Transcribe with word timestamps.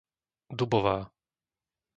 Dubová 0.57 0.97